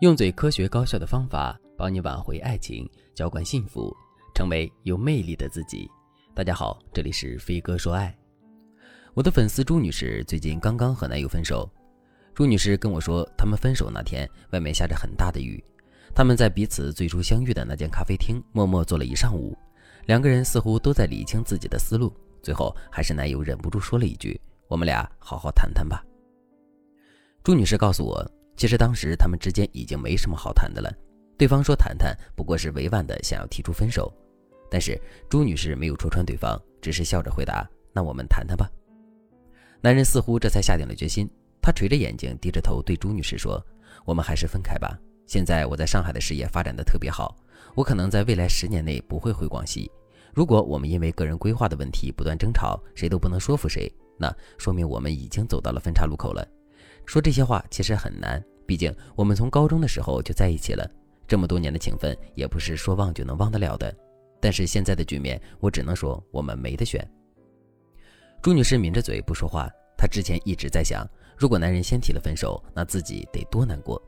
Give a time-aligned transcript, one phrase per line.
[0.00, 3.96] 用最科学高效的方法帮你挽回爱情，浇灌幸福，
[4.34, 5.90] 成为有魅力的自己。
[6.34, 8.14] 大家好，这里是飞哥说爱。
[9.14, 11.66] 我的粉丝朱女士最近刚刚和男友分手。
[12.34, 15.64] 朱女士跟我说，他们分手那天外面下着很大的雨，
[16.14, 19.56] 他们在彼此最初相遇的那间咖啡厅默默坐了一上午，
[20.04, 22.12] 两个人似乎都在理清自己的思路。
[22.42, 24.38] 最后还是男友忍不住说了一句
[24.68, 26.04] ：“我们俩好好谈谈吧。”
[27.42, 28.30] 朱女士告诉我。
[28.56, 30.90] 其实当时他们之间已经没什么好谈的了，
[31.36, 34.12] 对方说谈谈不过是委婉的想要提出分手，
[34.70, 38.70] 但是朱女士没有戳穿对方，只是笑着回答：“那我们谈谈吧。”
[39.82, 41.28] 男人似乎这才下定了决心，
[41.60, 43.62] 他垂着眼睛，低着头对朱女士说
[44.06, 44.98] ：“我们还是分开吧。
[45.26, 47.36] 现在我在上海的事业发展的特别好，
[47.74, 49.90] 我可能在未来十年内不会回广西。
[50.32, 56.46] 如果我们因为个人规划的问题不断争吵，谁都不能说服谁，那说明我们已经走到了分岔路口了。”
[57.06, 60.86] 说这些话其实很难，毕竟我们从高中的时候就在一起了，
[61.26, 63.96] 这么多年的情分也不是说忘就能忘得了的。
[64.40, 67.08] 但是现在的局面，我只能说我们没得选。
[68.42, 71.08] 朱女士抿着嘴不说话，她之前一直在想，
[71.38, 74.00] 如果男人先提了分手，那自己得多难过。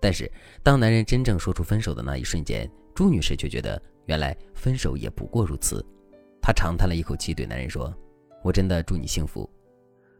[0.00, 0.30] 但是
[0.62, 5.84] 当男人真正说出分手的那一瞬间，朱女士却觉得原来分手也不过如此。
[6.42, 7.92] 她长叹了一口气，对男人说
[8.42, 9.48] ：“我真的祝你幸福。”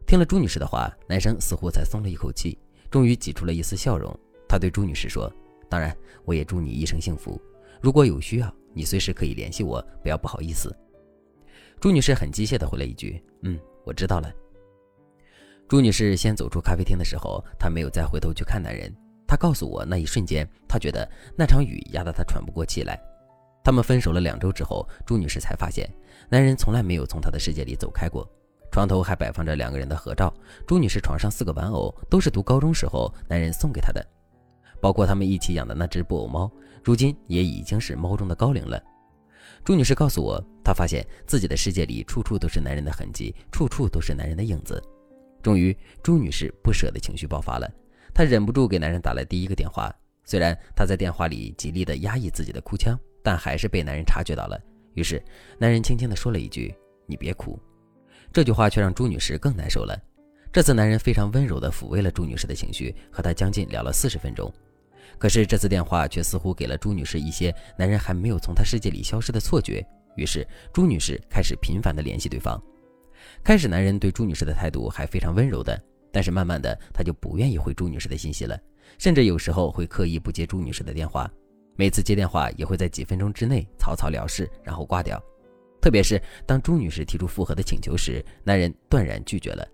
[0.05, 2.57] 听了朱女士的话，男生似乎才松了一口气，
[2.89, 4.13] 终于挤出了一丝笑容。
[4.47, 5.31] 他对朱女士说
[5.69, 7.41] ：“当然，我也祝你一生幸福。
[7.79, 10.75] 如果有需要，你随时可以联系我，不要不好意思。”
[11.79, 14.29] 朱女士很机械地回了一句：“嗯，我知道了。”
[15.69, 18.93] 朱女士先走出咖啡厅的时候，她没有再回头去看男人。
[19.25, 23.01] 她告诉我，那一瞬间，她觉得那场雨压得她喘不过气来。
[23.63, 25.89] 他们分手了两周之后，朱女士才发现，
[26.29, 28.29] 男人从来没有从她的世界里走开过。
[28.71, 30.33] 床头还摆放着两个人的合照，
[30.65, 34.05] 朱女士床上四个玩偶都是读高中时候男人送给她的，
[34.79, 36.49] 包括他们一起养的那只布偶猫，
[36.81, 38.81] 如今也已经是猫中的高龄了。
[39.65, 44.81] 朱女士告诉我，她发现自己的世界里处处都是男人的痕迹，处处都是男人的影子。
[45.43, 47.69] 终于，朱女士不舍的情绪爆发了，
[48.13, 49.93] 她忍不住给男人打了第一个电话。
[50.23, 54.57] 虽然她在电话里极力的压抑自己的哭腔，但还是被男人察觉到了。
[54.93, 55.21] 于是，
[55.59, 56.73] 男人轻轻的说了一句
[57.05, 57.59] ：“你别哭。”
[58.33, 59.97] 这句话却让朱女士更难受了。
[60.53, 64.51] 这次男人非常温柔地抚慰了朱女士的情绪，和她将近聊了四十分钟。
[65.17, 69.85] 可是这次电话却似乎给了朱女士一些男人还没有从她世界里消失的错觉。
[70.15, 72.61] 于是朱女士开始频繁地联系对方。
[73.43, 75.81] 开始男人对朱女士的态度还非常温柔的，
[76.11, 78.57] 但是慢慢的他就不愿意回朱女士的信息了，
[78.97, 81.29] 甚至有时候会刻意不接朱女士的电话。
[81.75, 85.21] 每次接电话也会在几分钟之内草草了事，然后挂掉。
[85.81, 89.67] 特别是当朱女士提出复合的请求时，男人断然拒绝了。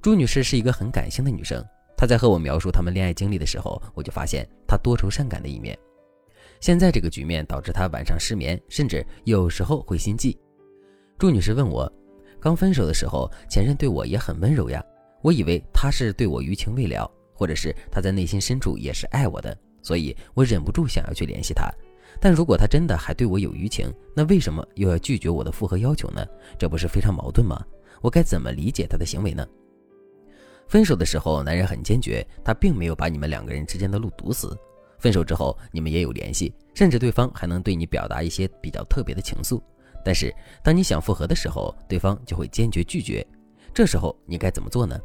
[0.00, 1.62] 朱女士是一个很感性的女生，
[1.96, 5.78] 她在和我描述他们恋爱经历的时候，我就发现她多愁善感的一面。
[6.60, 10.36] 现在这个局面导致她晚上失眠，甚至有时候会心悸。
[11.18, 11.92] 朱女士问我，
[12.40, 14.82] 刚分手的时候，前任对我也很温柔呀，
[15.20, 21.68] 我以为他是对我余情未了，或者是他在内心深处也是爱我的，所以我忍不住想要去联系他。
[22.20, 26.26] 但如果他真的还对我有余情，那为什么又要拒绝我的复合要求呢？
[26.58, 27.64] 这不是非常矛盾吗？
[28.00, 29.46] 我该怎么理解他的行为呢？
[30.66, 34.56] 分手的时候，男人很坚决，他并没有把你们两个人之间的路堵死。
[34.98, 39.60] 分手之后，你们也有联系，甚至对方还能对你表达一些比较特别的情愫。
[40.04, 43.24] 但是当你想复合的时候，对方就会坚决拒绝。
[43.72, 44.98] 这时候你该怎么做呢？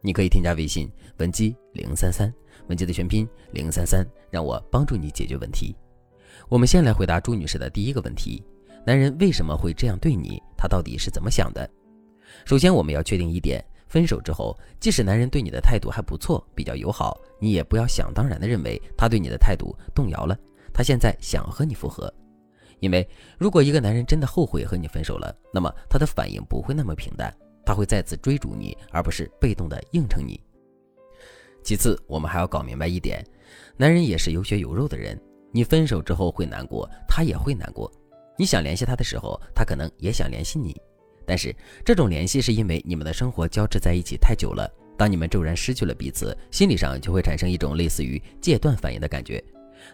[0.00, 2.32] 你可以添加微信文姬零三三，
[2.68, 5.74] 文姬的全拼零三三，让我帮助你解决问题。
[6.48, 8.42] 我们先来回答朱女士的第一个问题：
[8.86, 10.42] 男人为什么会这样对你？
[10.56, 11.68] 他到底是怎么想的？
[12.44, 20.38] 首先，我们要确定一点：分手之后，即使男人对你的态度还不错，比较友好，你也不要想当然的认为他对你的态度动摇了，
[20.72, 22.12] 他现在想和你复合。
[22.80, 23.08] 因为
[23.38, 30.40] 如果一个男人真的后悔和你分手了，那么他的反应不会那么平淡，他会再次追逐你，而不是被动的应承你。
[31.64, 33.24] 其次，我们还要搞明白一点：
[33.76, 35.18] 男人也是有血有肉的人。
[35.56, 37.90] 你分手之后会难过，他也会难过。
[38.36, 40.78] 你想联系他的时候，他可能也想联系你。
[41.24, 44.70] 但是这种联系是因为你们的生活交织在一起太久了。
[44.98, 49.42] 当你们骤然失去了彼此，心理上就会产生一种类似于戒断反应的感觉。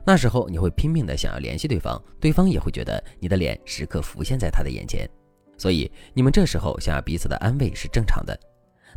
[0.04, 5.08] 那时候你会拼命的想要联系对方，对方也会觉得你的脸时刻浮现在他的眼前。
[5.56, 8.36] 所以你们这时候想要彼此的安慰是正常的。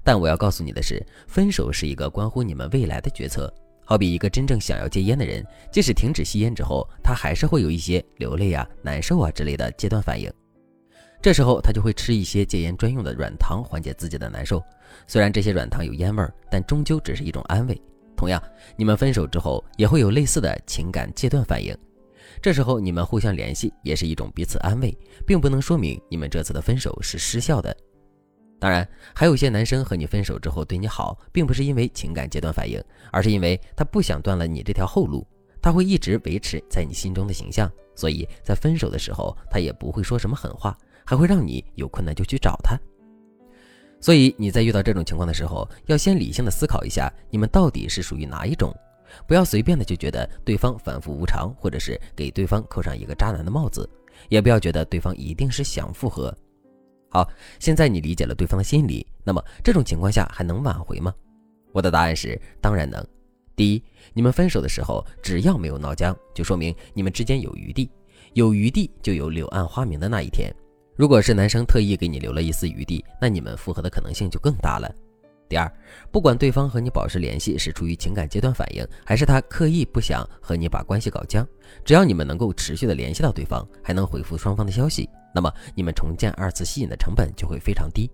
[0.03, 3.53] 但我要告诉你的是，分手是一个关乎你们未来的决策。
[3.85, 10.29] 好比一个真正想要戒烟的人，即使停止吸烟之后，他还是会有一些流泪啊、难受啊之类的阶段反应。
[11.21, 14.61] 这时候他就会吃一些戒烟专用的软糖，缓解自己的难受。
[15.07, 17.79] 虽然这些软糖有烟味儿，但终究只是一种安慰。
[18.17, 18.41] 同样，
[18.75, 21.75] 你们分手之后也会有类似的情感戒断反应。
[22.41, 24.95] 这时候你们互相联系也是一种彼此安慰，
[25.27, 27.75] 并不能说明你们这次的分手是失效的。
[28.59, 32.81] 当然，还有些男生和你分手之后对你好，并不是因为情感阶段反应，
[33.11, 35.27] 而是因为他不想断了你这条后路，
[35.61, 40.75] 他会一直维持在你心中的形象，所以在分手的时候他也不会说什么狠话，
[41.05, 42.77] 还会让你有困难就去找他。
[43.99, 48.73] 所以你在遇到这种情况的时候，要先理性的思考一下，你们到底是属于哪一种。
[49.27, 53.87] 不要随便的就觉得对方反复无常，或者是给对方扣上一个渣男的帽子，
[54.29, 56.35] 也不要觉得对方一定是想复合。
[57.09, 57.29] 好，
[57.59, 61.13] 现在你理解了对方的心理，那么这种情况下还能挽回吗？
[61.71, 63.05] 我的答案是当然能。
[63.55, 67.89] 第一，你们分手的时候只要没有闹僵，就说明你们之间有余地，
[68.33, 70.53] 有余地就有柳暗花明的那一天。
[70.97, 74.93] 如果是男生特意给你留了一丝余地，那你们复合的可能性就更大了。
[75.47, 75.71] 第二，
[76.11, 81.47] 不管对方和你保持联系是出于情感阶段反应，还是他刻意不想和你把关系搞僵，
[81.83, 88.09] 只要你们能够持续的联系到对方，还能回复双方的消息，那么你们重建二次吸引的成本就会非常低。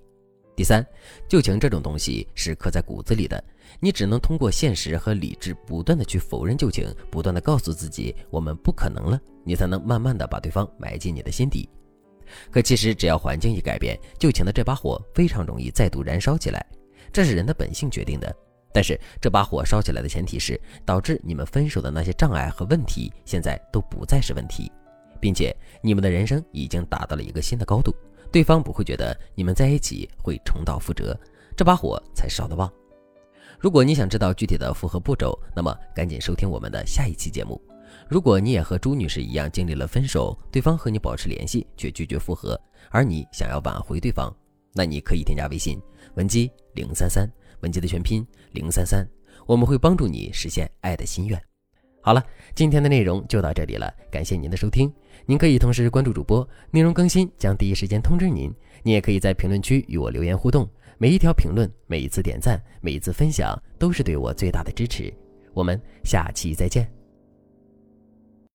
[0.53, 0.85] 第三，
[1.29, 3.41] 旧情这种东西是刻在骨子里的，
[3.79, 11.69] 你只能通过现实和理智不断的去否认旧情，不断的告诉自己我们不可能了，你才能慢慢的把对方埋进你的心底。
[12.51, 16.65] 可其实只要环境一改变，旧情的这把火非常容易再度燃烧起来。
[17.11, 18.35] 这是人的本性决定的，
[18.73, 24.71] 但是这把火烧起来的前提是，导致你们分手的那些障碍和问题现在都不再是问题，
[25.19, 27.93] 并且你们的人生已经达到了一个新的高度，
[28.31, 31.17] 对方不会觉得你们在一起会重蹈覆辙，
[31.55, 32.71] 这把火才烧得旺。
[33.59, 37.61] 如果你想知道具体的复合步骤，那么赶紧收听我们的下一期节目。
[38.07, 42.59] 如果你也和朱女士一样经历了分手，对方和你保持联系却拒绝复合，
[42.89, 44.33] 而你想要挽回对方。
[44.73, 45.77] 那你可以添加微信
[46.15, 47.29] 文姬零三三，
[47.61, 49.07] 文姬的全拼零三三，
[49.45, 51.41] 我们会帮助你实现爱的心愿。
[52.01, 52.23] 好了，
[52.55, 54.91] 今天的内容就到这里了，感谢您的收听。
[55.25, 58.51] 您可以同时关注主播，内容更新将第一时间通知您。
[58.81, 65.13] 你也可以在评论区与我留言互动，每一条评论、每一次点赞、每一次分享，都是对我最大的支持。
[65.53, 67.00] 我们下期再见。